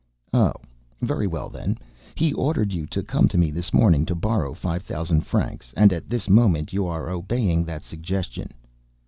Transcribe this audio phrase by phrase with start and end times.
[0.33, 0.53] "Oh!
[1.03, 1.77] Very well then;
[2.15, 5.93] he ordered you to come to me this morning to borrow five thousand francs, and
[5.93, 8.49] at this moment you are obeying that suggestion."